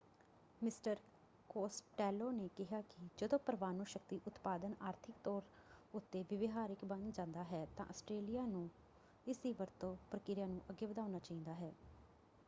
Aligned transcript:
Mister 0.61 0.99
Costello 1.49 2.29
ਨੇ 2.31 2.47
ਕਿਹਾ 2.55 2.79
ਕਿ 2.83 3.07
ਜਦੋ 3.17 3.37
ਪਰਮਾਣੂ 3.39 3.83
ਸ਼ਕਤੀ 3.85 4.19
ਉਤਪਾਦਨ 4.27 4.73
ਆਰਥਿਕ 4.81 5.15
ਤੌਰ 5.23 5.41
ਉੱਤੇ 5.93 6.23
ਵਿਵਹਾਰਿਕ 6.29 6.85
ਬਣ 6.85 7.09
ਜਾਂਦਾ 7.11 7.43
ਹੈ 7.43 7.65
ਤਾਂ 7.77 7.85
ਆਸਟ੍ਰੇਲਿਆ 7.85 8.45
ਨੂੰ 8.47 8.69
ਇਸਦੀ 9.25 9.53
ਵਰਤੋਂ 9.53 9.95
ਪ੍ਰਕਿਰਿਆ 10.11 10.47
ਨੂੰ 10.47 10.61
ਅੱਗੇ 10.69 10.85
ਵਧਾਉਣਾ 10.85 11.19
ਚਾਹੀਦਾ 11.19 11.53
ਹੈ। 11.55 11.71